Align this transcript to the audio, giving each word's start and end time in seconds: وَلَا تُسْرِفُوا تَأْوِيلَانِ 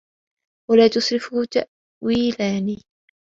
وَلَا 0.71 0.87
تُسْرِفُوا 0.87 1.45
تَأْوِيلَانِ 1.45 2.81